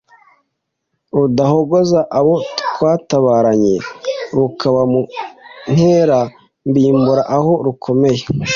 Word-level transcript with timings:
Rudahogoza 1.17 1.99
abo 2.17 2.35
twatabaranye. 2.73 3.75
Rukabu 4.37 4.81
mu 4.93 5.01
nkera 5.73 6.19
mbimbura 6.67 7.23
aho 7.37 7.51
rukomeye 7.65 8.21